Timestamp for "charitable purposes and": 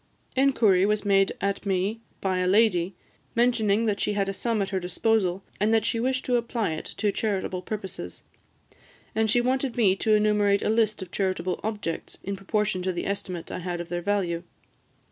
7.11-9.29